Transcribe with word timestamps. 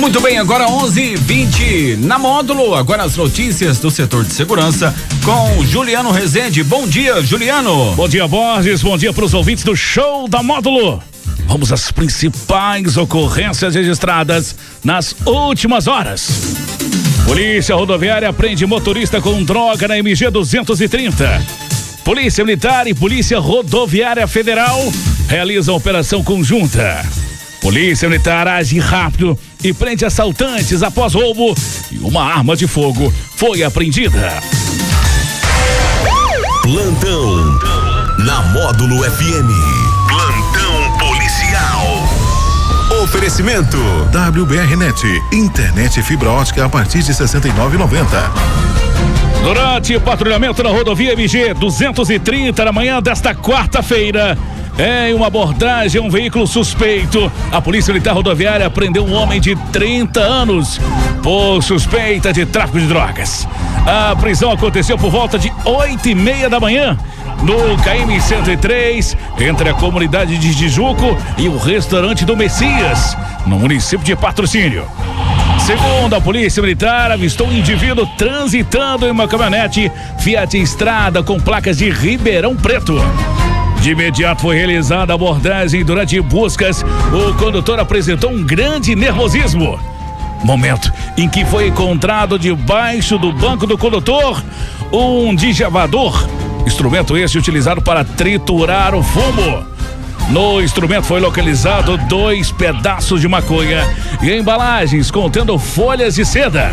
Muito 0.00 0.18
bem, 0.18 0.38
agora 0.38 0.66
11:20 0.66 1.96
na 1.96 2.18
módulo. 2.18 2.74
Agora 2.74 3.02
as 3.02 3.16
notícias 3.16 3.78
do 3.78 3.90
setor 3.90 4.24
de 4.24 4.32
segurança 4.32 4.94
com 5.22 5.62
Juliano 5.62 6.10
Rezende. 6.10 6.64
Bom 6.64 6.86
dia, 6.86 7.20
Juliano. 7.20 7.94
Bom 7.94 8.08
dia, 8.08 8.26
Borges. 8.26 8.82
Bom 8.82 8.96
dia 8.96 9.12
para 9.12 9.26
os 9.26 9.34
ouvintes 9.34 9.62
do 9.62 9.76
show 9.76 10.26
da 10.26 10.42
módulo. 10.42 11.02
Vamos 11.46 11.70
às 11.70 11.92
principais 11.92 12.96
ocorrências 12.96 13.74
registradas 13.74 14.56
nas 14.82 15.14
últimas 15.26 15.86
horas. 15.86 16.56
Polícia 17.26 17.74
Rodoviária 17.74 18.32
prende 18.32 18.64
motorista 18.64 19.20
com 19.20 19.42
droga 19.42 19.86
na 19.86 19.98
MG 19.98 20.30
230. 20.30 21.44
Polícia 22.02 22.42
Militar 22.42 22.86
e 22.86 22.94
Polícia 22.94 23.38
Rodoviária 23.38 24.26
Federal 24.26 24.90
realizam 25.30 25.76
operação 25.76 26.24
conjunta. 26.24 27.06
Polícia 27.60 28.08
Militar 28.08 28.48
age 28.48 28.80
rápido 28.80 29.38
e 29.62 29.72
prende 29.72 30.04
assaltantes 30.04 30.82
após 30.82 31.14
roubo 31.14 31.54
e 31.92 31.98
uma 31.98 32.24
arma 32.24 32.56
de 32.56 32.66
fogo 32.66 33.14
foi 33.36 33.62
apreendida. 33.62 34.32
Plantão 36.62 37.58
na 38.18 38.42
Módulo 38.48 39.04
FM. 39.04 39.48
Plantão 40.08 40.98
policial. 40.98 42.08
Oferecimento 43.04 43.78
WBRnet, 44.36 45.06
internet 45.32 46.02
fibra 46.02 46.30
ótica 46.30 46.64
a 46.64 46.68
partir 46.68 47.04
de 47.04 47.12
69,90. 47.12 48.04
Durante 49.44 49.94
o 49.94 50.00
patrulhamento 50.00 50.60
na 50.60 50.70
rodovia 50.70 51.12
MG 51.12 51.54
230 51.54 52.64
na 52.64 52.72
manhã 52.72 53.00
desta 53.00 53.32
quarta-feira, 53.32 54.36
em 54.80 55.12
uma 55.12 55.26
abordagem, 55.26 56.00
um 56.00 56.08
veículo 56.08 56.46
suspeito. 56.46 57.30
A 57.52 57.60
Polícia 57.60 57.92
Militar 57.92 58.14
Rodoviária 58.14 58.70
prendeu 58.70 59.04
um 59.04 59.12
homem 59.12 59.40
de 59.40 59.54
30 59.54 60.20
anos 60.20 60.80
por 61.22 61.62
suspeita 61.62 62.32
de 62.32 62.46
tráfico 62.46 62.80
de 62.80 62.86
drogas. 62.86 63.46
A 63.86 64.16
prisão 64.16 64.50
aconteceu 64.50 64.96
por 64.96 65.10
volta 65.10 65.38
de 65.38 65.52
8 65.64 66.08
e 66.08 66.14
meia 66.14 66.48
da 66.48 66.58
manhã 66.58 66.96
no 67.42 67.76
KM 67.78 68.20
103, 68.20 69.16
entre 69.38 69.68
a 69.70 69.74
comunidade 69.74 70.36
de 70.38 70.54
Tijuco 70.54 71.16
e 71.38 71.48
o 71.48 71.56
restaurante 71.56 72.24
do 72.24 72.36
Messias, 72.36 73.16
no 73.46 73.58
município 73.58 74.04
de 74.04 74.14
Patrocínio. 74.16 74.86
Segundo 75.58 76.14
a 76.14 76.20
Polícia 76.20 76.60
Militar, 76.62 77.10
avistou 77.10 77.46
um 77.46 77.52
indivíduo 77.52 78.06
transitando 78.16 79.06
em 79.06 79.10
uma 79.10 79.28
caminhonete 79.28 79.90
Fiat 80.18 80.58
Estrada 80.58 81.22
com 81.22 81.38
placas 81.38 81.78
de 81.78 81.90
Ribeirão 81.90 82.56
Preto. 82.56 83.00
De 83.80 83.92
imediato 83.92 84.42
foi 84.42 84.56
realizada 84.56 85.12
a 85.12 85.14
abordagem 85.14 85.84
durante 85.84 86.20
buscas. 86.20 86.84
O 87.12 87.34
condutor 87.34 87.80
apresentou 87.80 88.30
um 88.30 88.44
grande 88.44 88.94
nervosismo. 88.94 89.80
Momento 90.44 90.92
em 91.16 91.28
que 91.28 91.44
foi 91.44 91.68
encontrado 91.68 92.38
debaixo 92.38 93.18
do 93.18 93.32
banco 93.32 93.66
do 93.66 93.76
condutor 93.76 94.42
um 94.92 95.34
digevador, 95.34 96.28
instrumento 96.66 97.16
esse 97.16 97.38
utilizado 97.38 97.80
para 97.80 98.04
triturar 98.04 98.94
o 98.94 99.02
fumo. 99.02 99.64
No 100.30 100.60
instrumento 100.60 101.04
foi 101.04 101.20
localizado 101.20 101.96
dois 101.96 102.52
pedaços 102.52 103.20
de 103.20 103.28
maconha 103.28 103.82
e 104.22 104.32
embalagens 104.32 105.10
contendo 105.10 105.58
folhas 105.58 106.14
de 106.14 106.24
seda. 106.24 106.70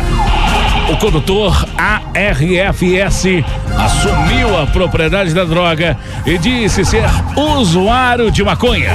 O 0.90 0.96
condutor 0.96 1.66
ARFS 1.76 3.44
assumiu 3.76 4.58
a 4.58 4.66
propriedade 4.66 5.34
da 5.34 5.44
droga 5.44 5.98
e 6.24 6.38
disse 6.38 6.82
ser 6.82 7.04
usuário 7.36 8.30
de 8.30 8.42
maconha. 8.42 8.92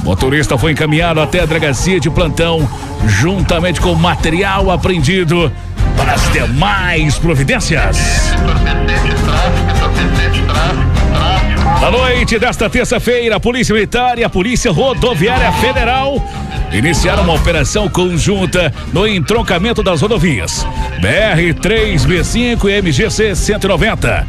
O 0.00 0.04
motorista 0.04 0.56
foi 0.56 0.72
encaminhado 0.72 1.20
até 1.20 1.40
a 1.40 1.46
delegacia 1.46 2.00
de 2.00 2.08
plantão, 2.08 2.66
juntamente 3.06 3.82
com 3.82 3.94
material 3.94 4.70
apreendido 4.70 5.52
para 5.94 6.14
as 6.14 6.32
demais 6.32 7.18
providências. 7.18 7.98
Na 11.82 11.90
noite 11.90 12.38
desta 12.38 12.68
terça-feira, 12.70 13.36
a 13.36 13.40
Polícia 13.40 13.74
Militar 13.74 14.18
e 14.18 14.24
a 14.24 14.28
Polícia 14.30 14.72
Rodoviária 14.72 15.52
Federal 15.52 16.22
iniciaram 16.72 17.24
uma 17.24 17.34
operação 17.34 17.88
conjunta 17.88 18.72
no 18.92 19.06
entroncamento 19.06 19.82
das 19.82 20.00
rodovias 20.00 20.66
BR-3B5 21.00 22.68
e 22.68 22.82
MGC 22.82 23.34
190. 23.34 24.26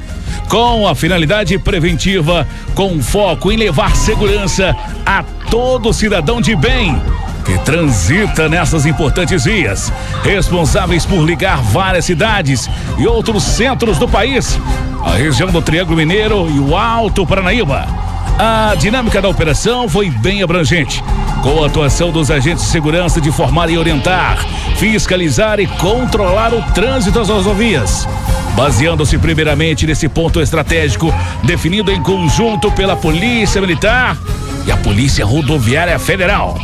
Com 0.47 0.88
a 0.88 0.96
finalidade 0.96 1.57
preventiva, 1.57 2.47
com 2.74 3.02
foco 3.02 3.52
em 3.52 3.57
levar 3.57 3.96
segurança 3.96 4.75
a 5.06 5.24
todo 5.50 5.94
cidadão 5.94 6.41
de 6.41 6.56
bem 6.56 7.02
que 7.46 7.57
transita 7.59 8.47
nessas 8.47 8.85
importantes 8.85 9.46
vias, 9.46 9.91
responsáveis 10.23 11.06
por 11.06 11.23
ligar 11.25 11.62
várias 11.62 12.06
cidades 12.06 12.69
e 12.97 13.08
outros 13.08 13.44
centros 13.44 13.97
do 13.97 14.08
país, 14.08 14.59
a 15.03 15.16
região 15.16 15.50
do 15.50 15.62
Triângulo 15.62 15.97
Mineiro 15.97 16.50
e 16.50 16.59
o 16.59 16.75
Alto 16.75 17.25
Paranaíba. 17.25 18.11
A 18.44 18.74
dinâmica 18.74 19.22
da 19.22 19.29
operação 19.29 19.88
foi 19.88 20.09
bem 20.09 20.41
abrangente, 20.41 21.03
com 21.44 21.63
a 21.63 21.68
atuação 21.68 22.12
dos 22.12 22.31
agentes 22.31 22.66
de 22.66 22.72
segurança 22.72 23.22
de 23.22 23.31
formar 23.31 23.69
e 23.69 23.78
orientar, 23.78 24.44
fiscalizar 24.78 25.59
e 25.59 25.68
controlar 25.68 26.52
o 26.52 26.63
trânsito 26.72 27.19
das 27.19 27.29
rodovias. 27.29 28.07
Baseando-se 28.56 29.19
primeiramente 29.19 29.85
nesse 29.85 30.09
ponto 30.09 30.41
estratégico 30.41 31.13
definido 31.44 31.91
em 31.91 32.02
conjunto 32.02 32.72
pela 32.72 32.96
Polícia 32.96 33.62
Militar 33.62 34.18
e 34.66 34.72
a 34.72 34.78
Polícia 34.78 35.23
Rodoviária 35.23 36.00
Federal. 36.00 36.58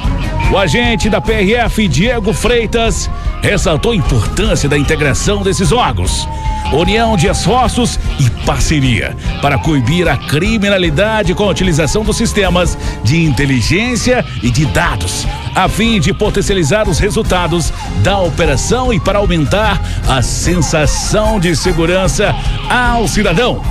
O 0.49 0.57
agente 0.57 1.09
da 1.09 1.19
PRF, 1.19 1.89
Diego 1.89 2.31
Freitas, 2.31 3.09
ressaltou 3.41 3.91
a 3.91 3.95
importância 3.95 4.69
da 4.69 4.77
integração 4.77 5.41
desses 5.43 5.73
órgãos, 5.73 6.27
união 6.71 7.17
de 7.17 7.27
esforços 7.27 7.99
e 8.17 8.29
parceria 8.45 9.15
para 9.41 9.57
coibir 9.57 10.07
a 10.07 10.15
criminalidade 10.15 11.35
com 11.35 11.43
a 11.43 11.49
utilização 11.49 12.01
dos 12.01 12.15
sistemas 12.15 12.77
de 13.03 13.21
inteligência 13.21 14.23
e 14.41 14.49
de 14.49 14.65
dados, 14.67 15.27
a 15.53 15.67
fim 15.67 15.99
de 15.99 16.13
potencializar 16.13 16.87
os 16.87 16.97
resultados 16.97 17.73
da 18.01 18.17
operação 18.17 18.93
e 18.93 19.01
para 19.01 19.19
aumentar 19.19 19.81
a 20.07 20.21
sensação 20.21 21.41
de 21.41 21.53
segurança 21.57 22.33
ao 22.69 23.05
cidadão 23.05 23.61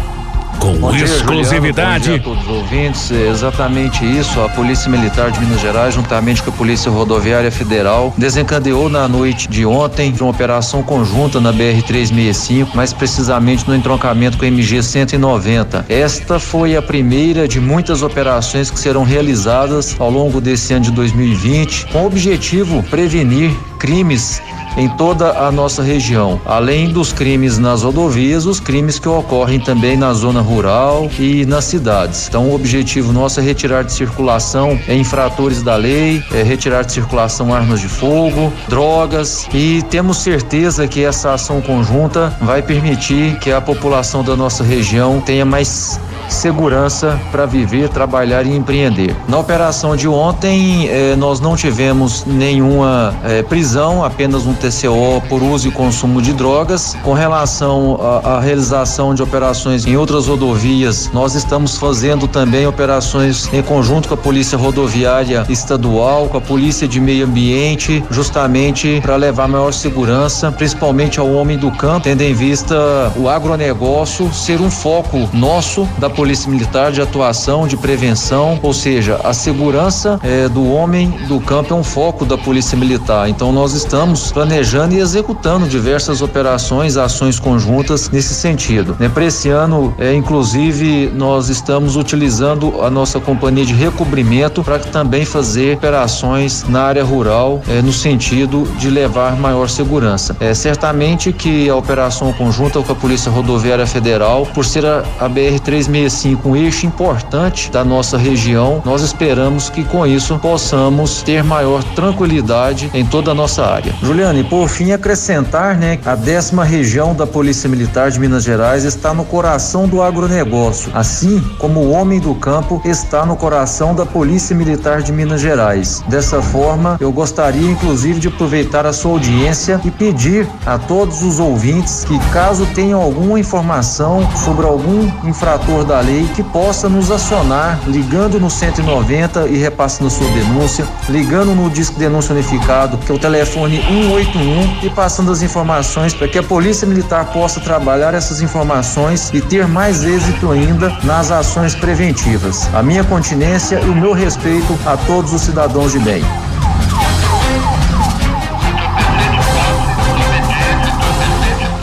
com 0.58 0.74
Bom 0.74 0.92
dia, 0.92 1.04
exclusividade. 1.04 2.04
Juliano. 2.04 2.24
Bom 2.24 2.32
dia 2.32 2.42
a 2.42 2.44
todos 2.44 2.56
os 2.56 2.62
ouvintes. 2.62 3.10
É 3.10 3.28
exatamente 3.28 4.04
isso. 4.04 4.40
A 4.40 4.48
Polícia 4.48 4.90
Militar 4.90 5.30
de 5.30 5.40
Minas 5.40 5.60
Gerais, 5.60 5.94
juntamente 5.94 6.42
com 6.42 6.50
a 6.50 6.52
Polícia 6.52 6.90
Rodoviária 6.90 7.50
Federal, 7.50 8.14
desencadeou 8.16 8.88
na 8.88 9.06
noite 9.08 9.48
de 9.48 9.64
ontem 9.64 10.14
uma 10.20 10.30
operação 10.30 10.82
conjunta 10.82 11.40
na 11.40 11.52
BR-365, 11.52 12.74
mais 12.74 12.92
precisamente 12.92 13.66
no 13.68 13.74
entroncamento 13.74 14.38
com 14.38 14.44
a 14.44 14.48
MG 14.48 14.82
190. 14.82 15.86
Esta 15.88 16.38
foi 16.38 16.76
a 16.76 16.82
primeira 16.82 17.46
de 17.46 17.60
muitas 17.60 18.02
operações 18.02 18.70
que 18.70 18.78
serão 18.78 19.04
realizadas 19.04 19.96
ao 19.98 20.10
longo 20.10 20.40
desse 20.40 20.72
ano 20.72 20.84
de 20.84 20.90
2020, 20.90 21.86
com 21.86 22.02
o 22.02 22.06
objetivo 22.06 22.82
prevenir 22.84 23.50
crimes 23.76 24.42
em 24.76 24.88
toda 24.88 25.30
a 25.38 25.50
nossa 25.50 25.82
região. 25.82 26.40
Além 26.44 26.92
dos 26.92 27.12
crimes 27.12 27.58
nas 27.58 27.82
rodovias, 27.82 28.46
os 28.46 28.60
crimes 28.60 28.98
que 28.98 29.08
ocorrem 29.08 29.58
também 29.58 29.96
na 29.96 30.12
zona 30.12 30.40
rural 30.40 31.10
e 31.18 31.46
nas 31.46 31.64
cidades. 31.64 32.28
Então, 32.28 32.50
o 32.50 32.54
objetivo 32.54 33.12
nosso 33.12 33.40
é 33.40 33.42
retirar 33.42 33.82
de 33.82 33.92
circulação 33.92 34.78
infratores 34.88 35.62
da 35.62 35.76
lei, 35.76 36.22
é 36.32 36.42
retirar 36.42 36.82
de 36.82 36.92
circulação 36.92 37.54
armas 37.54 37.80
de 37.80 37.88
fogo, 37.88 38.52
drogas 38.68 39.48
e 39.52 39.82
temos 39.90 40.18
certeza 40.18 40.86
que 40.86 41.02
essa 41.04 41.32
ação 41.32 41.60
conjunta 41.60 42.36
vai 42.42 42.62
permitir 42.62 43.38
que 43.38 43.50
a 43.50 43.60
população 43.60 44.22
da 44.22 44.36
nossa 44.36 44.62
região 44.62 45.20
tenha 45.20 45.44
mais 45.44 45.98
segurança 46.28 47.18
para 47.30 47.46
viver, 47.46 47.88
trabalhar 47.88 48.46
e 48.46 48.54
empreender. 48.54 49.16
Na 49.28 49.38
operação 49.38 49.96
de 49.96 50.08
ontem, 50.08 50.88
eh, 50.88 51.14
nós 51.16 51.40
não 51.40 51.56
tivemos 51.56 52.24
nenhuma 52.26 53.14
eh, 53.24 53.42
prisão, 53.42 54.04
apenas 54.04 54.46
um 54.46 54.54
TCO 54.54 55.22
por 55.28 55.42
uso 55.42 55.68
e 55.68 55.70
consumo 55.70 56.20
de 56.20 56.32
drogas. 56.32 56.96
Com 57.02 57.12
relação 57.12 57.98
à, 58.24 58.40
realização 58.40 59.14
de 59.14 59.22
operações 59.22 59.86
em 59.86 59.96
outras 59.96 60.26
rodovias, 60.26 61.10
nós 61.12 61.34
estamos 61.34 61.78
fazendo 61.78 62.28
também 62.28 62.66
operações 62.66 63.52
em 63.52 63.62
conjunto 63.62 64.08
com 64.08 64.14
a 64.14 64.16
Polícia 64.16 64.58
Rodoviária 64.58 65.46
Estadual, 65.48 66.28
com 66.28 66.38
a 66.38 66.40
Polícia 66.40 66.86
de 66.86 67.00
Meio 67.00 67.26
Ambiente, 67.26 68.04
justamente 68.10 69.00
para 69.00 69.16
levar 69.16 69.48
maior 69.48 69.72
segurança, 69.72 70.50
principalmente 70.52 71.18
ao 71.18 71.30
homem 71.32 71.56
do 71.56 71.70
campo, 71.70 72.04
tendo 72.04 72.22
em 72.22 72.34
vista 72.34 73.12
o 73.16 73.28
agronegócio 73.28 74.32
ser 74.32 74.60
um 74.60 74.70
foco 74.70 75.28
nosso 75.32 75.88
da 75.98 76.08
Polícia 76.16 76.50
Militar 76.50 76.90
de 76.90 77.02
atuação, 77.02 77.68
de 77.68 77.76
prevenção, 77.76 78.58
ou 78.62 78.72
seja, 78.72 79.20
a 79.22 79.34
segurança 79.34 80.18
é, 80.22 80.48
do 80.48 80.72
homem 80.72 81.10
do 81.28 81.38
campo 81.38 81.74
é 81.74 81.76
um 81.76 81.84
foco 81.84 82.24
da 82.24 82.38
Polícia 82.38 82.76
Militar. 82.76 83.28
Então 83.28 83.52
nós 83.52 83.74
estamos 83.74 84.32
planejando 84.32 84.94
e 84.94 84.98
executando 84.98 85.68
diversas 85.68 86.22
operações, 86.22 86.96
ações 86.96 87.38
conjuntas 87.38 88.08
nesse 88.08 88.32
sentido. 88.32 88.96
Né? 88.98 89.10
Para 89.10 89.26
esse 89.26 89.50
ano, 89.50 89.94
é, 89.98 90.14
inclusive, 90.14 91.10
nós 91.14 91.50
estamos 91.50 91.96
utilizando 91.96 92.82
a 92.82 92.88
nossa 92.88 93.20
companhia 93.20 93.66
de 93.66 93.74
recobrimento 93.74 94.64
para 94.64 94.78
também 94.78 95.26
fazer 95.26 95.76
operações 95.76 96.64
na 96.66 96.82
área 96.82 97.04
rural 97.04 97.60
é, 97.68 97.82
no 97.82 97.92
sentido 97.92 98.66
de 98.78 98.88
levar 98.88 99.36
maior 99.36 99.68
segurança. 99.68 100.34
É 100.40 100.54
certamente 100.54 101.30
que 101.30 101.68
a 101.68 101.76
operação 101.76 102.32
conjunta 102.32 102.80
com 102.80 102.92
a 102.92 102.96
Polícia 102.96 103.30
Rodoviária 103.30 103.86
Federal, 103.86 104.46
por 104.54 104.64
ser 104.64 104.86
a, 104.86 105.04
a 105.20 105.28
BR 105.28 105.60
365 106.06 106.48
um 106.48 106.56
eixo 106.56 106.86
importante 106.86 107.70
da 107.70 107.84
nossa 107.84 108.16
região, 108.16 108.80
nós 108.84 109.02
esperamos 109.02 109.68
que 109.68 109.82
com 109.84 110.06
isso 110.06 110.38
possamos 110.38 111.22
ter 111.22 111.42
maior 111.42 111.82
tranquilidade 111.82 112.90
em 112.94 113.04
toda 113.04 113.32
a 113.32 113.34
nossa 113.34 113.64
área. 113.64 113.92
Juliane, 114.02 114.44
por 114.44 114.68
fim 114.68 114.92
acrescentar, 114.92 115.76
né, 115.76 115.98
a 116.04 116.14
décima 116.14 116.64
região 116.64 117.14
da 117.14 117.26
Polícia 117.26 117.68
Militar 117.68 118.10
de 118.10 118.20
Minas 118.20 118.44
Gerais 118.44 118.84
está 118.84 119.12
no 119.12 119.24
coração 119.24 119.88
do 119.88 120.02
agronegócio, 120.02 120.90
assim 120.94 121.42
como 121.58 121.80
o 121.80 121.90
homem 121.90 122.20
do 122.20 122.34
campo 122.34 122.80
está 122.84 123.26
no 123.26 123.36
coração 123.36 123.94
da 123.94 124.06
Polícia 124.06 124.54
Militar 124.54 125.02
de 125.02 125.12
Minas 125.12 125.40
Gerais. 125.40 126.04
Dessa 126.08 126.40
forma, 126.40 126.96
eu 127.00 127.10
gostaria 127.10 127.70
inclusive 127.70 128.20
de 128.20 128.28
aproveitar 128.28 128.86
a 128.86 128.92
sua 128.92 129.12
audiência 129.12 129.80
e 129.84 129.90
pedir 129.90 130.46
a 130.64 130.78
todos 130.78 131.22
os 131.22 131.40
ouvintes 131.40 132.04
que 132.04 132.18
caso 132.30 132.66
tenham 132.74 133.00
alguma 133.00 133.40
informação 133.40 134.28
sobre 134.36 134.66
algum 134.66 135.10
infrator 135.24 135.84
da 135.84 135.95
lei 136.00 136.28
que 136.34 136.42
possa 136.42 136.88
nos 136.88 137.10
acionar 137.10 137.80
ligando 137.86 138.38
no 138.40 138.50
190 138.50 139.48
e 139.48 139.56
repassando 139.56 140.10
sua 140.10 140.28
denúncia, 140.28 140.86
ligando 141.08 141.54
no 141.54 141.68
Disque 141.70 141.98
Denúncia 141.98 142.32
Unificado, 142.32 142.98
que 142.98 143.10
é 143.10 143.14
o 143.14 143.18
telefone 143.18 143.82
181 143.82 144.86
e 144.86 144.90
passando 144.90 145.32
as 145.32 145.42
informações 145.42 146.14
para 146.14 146.28
que 146.28 146.38
a 146.38 146.42
Polícia 146.42 146.86
Militar 146.86 147.32
possa 147.32 147.60
trabalhar 147.60 148.14
essas 148.14 148.40
informações 148.40 149.30
e 149.32 149.40
ter 149.40 149.66
mais 149.66 150.04
êxito 150.04 150.50
ainda 150.50 150.96
nas 151.02 151.30
ações 151.30 151.74
preventivas. 151.74 152.68
A 152.74 152.82
minha 152.82 153.04
continência 153.04 153.80
e 153.80 153.88
o 153.88 153.94
meu 153.94 154.12
respeito 154.12 154.78
a 154.84 154.96
todos 154.96 155.32
os 155.32 155.42
cidadãos 155.42 155.92
de 155.92 155.98
bem. 155.98 156.22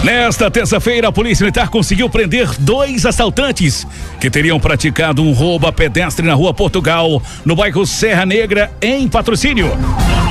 Nesta 0.03 0.51
terça-feira, 0.51 1.07
a 1.07 1.11
Polícia 1.13 1.45
Militar 1.45 1.69
conseguiu 1.69 2.09
prender 2.09 2.50
dois 2.59 3.05
assaltantes 3.05 3.88
que 4.19 4.29
teriam 4.29 4.59
praticado 4.59 5.23
um 5.23 5.31
roubo 5.31 5.65
a 5.65 5.71
pedestre 5.71 6.27
na 6.27 6.33
rua 6.33 6.53
Portugal, 6.53 7.21
no 7.45 7.55
bairro 7.55 7.85
Serra 7.88 8.25
Negra, 8.25 8.69
em 8.81 9.07
patrocínio. 9.07 9.71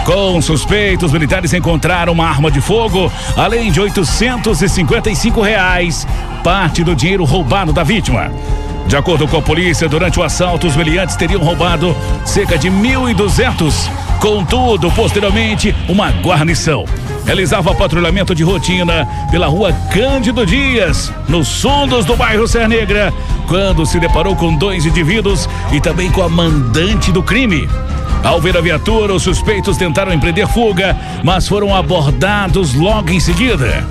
Com 0.04 0.42
suspeitos, 0.42 1.10
militares 1.10 1.54
encontraram 1.54 2.12
uma 2.12 2.28
arma 2.28 2.50
de 2.50 2.60
fogo, 2.60 3.10
além 3.34 3.72
de 3.72 3.80
855 3.80 5.40
reais, 5.40 6.06
parte 6.44 6.84
do 6.84 6.94
dinheiro 6.94 7.24
roubado 7.24 7.72
da 7.72 7.82
vítima. 7.82 8.30
De 8.86 8.94
acordo 8.94 9.26
com 9.26 9.38
a 9.38 9.42
polícia, 9.42 9.88
durante 9.88 10.20
o 10.20 10.22
assalto, 10.22 10.66
os 10.66 10.76
meliantes 10.76 11.16
teriam 11.16 11.42
roubado 11.42 11.96
cerca 12.26 12.58
de 12.58 12.68
1.200. 12.68 13.88
Contudo, 14.20 14.90
posteriormente, 14.90 15.74
uma 15.88 16.10
guarnição 16.10 16.84
realizava 17.24 17.74
patrulhamento 17.74 18.34
de 18.34 18.42
rotina 18.42 19.06
pela 19.30 19.46
rua 19.46 19.72
Cândido 19.92 20.44
Dias, 20.44 21.12
nos 21.28 21.60
fundos 21.60 22.04
do 22.04 22.16
bairro 22.16 22.46
Serra 22.46 22.68
Negra, 22.68 23.12
quando 23.46 23.86
se 23.86 23.98
deparou 23.98 24.34
com 24.36 24.54
dois 24.54 24.86
indivíduos 24.86 25.48
e 25.72 25.80
também 25.80 26.10
com 26.10 26.22
a 26.22 26.28
mandante 26.28 27.12
do 27.12 27.22
crime. 27.22 27.68
Ao 28.24 28.40
ver 28.40 28.56
a 28.56 28.60
viatura, 28.60 29.12
os 29.12 29.22
suspeitos 29.22 29.76
tentaram 29.76 30.12
empreender 30.12 30.46
fuga, 30.46 30.96
mas 31.24 31.48
foram 31.48 31.74
abordados 31.74 32.74
logo 32.74 33.10
em 33.10 33.18
seguida. 33.18 33.84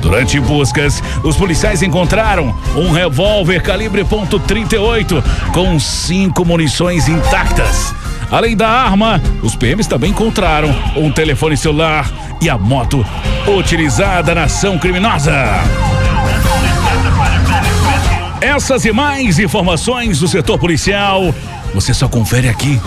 Durante 0.00 0.38
buscas, 0.40 1.02
os 1.22 1.36
policiais 1.36 1.82
encontraram 1.82 2.54
um 2.76 2.90
revólver 2.90 3.62
calibre 3.62 4.04
.38 4.04 5.22
com 5.52 5.78
cinco 5.78 6.44
munições 6.44 7.08
intactas. 7.08 7.94
Além 8.30 8.56
da 8.56 8.68
arma, 8.68 9.20
os 9.42 9.56
PMs 9.56 9.88
também 9.88 10.10
encontraram 10.10 10.74
um 10.96 11.10
telefone 11.10 11.56
celular 11.56 12.10
e 12.40 12.48
a 12.48 12.58
moto 12.58 13.04
utilizada 13.46 14.34
na 14.34 14.44
ação 14.44 14.78
criminosa. 14.78 15.34
Essas 18.40 18.84
e 18.84 18.92
mais 18.92 19.38
informações 19.38 20.20
do 20.20 20.28
setor 20.28 20.58
policial 20.58 21.34
você 21.74 21.92
só 21.92 22.08
confere 22.08 22.48
aqui 22.48 22.80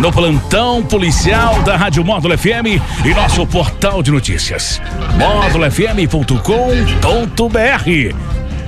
no 0.00 0.12
plantão 0.12 0.82
policial 0.82 1.62
da 1.62 1.76
Rádio 1.76 2.04
Módulo 2.04 2.36
FM 2.36 2.80
e 3.04 3.14
nosso 3.14 3.46
portal 3.46 4.02
de 4.02 4.10
notícias 4.10 4.80
módulofm.com.br. 5.18 8.16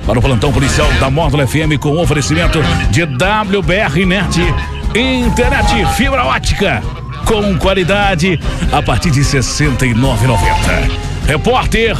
Para 0.05 0.19
o 0.19 0.21
plantão 0.21 0.51
policial 0.51 0.91
da 0.99 1.09
Módulo 1.09 1.47
FM 1.47 1.77
com 1.79 1.97
oferecimento 1.97 2.59
de 2.89 3.03
WBR 3.03 4.05
Net, 4.05 4.39
internet 4.95 5.85
fibra 5.95 6.25
ótica 6.25 6.81
com 7.29 7.55
qualidade 7.59 8.39
a 8.71 8.81
partir 8.81 9.11
de 9.11 9.19
R$ 9.19 9.25
69,90. 9.25 10.09
Repórter 11.27 11.95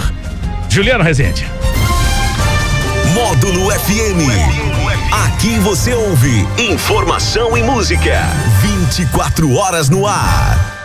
Juliano 0.68 1.04
Rezende. 1.04 1.46
Módulo 3.14 3.70
FM. 3.70 4.26
Aqui 5.28 5.60
você 5.60 5.94
ouve 5.94 6.48
informação 6.58 7.56
e 7.56 7.62
música. 7.62 8.24
24 8.88 9.54
horas 9.54 9.88
no 9.88 10.08
ar. 10.08 10.79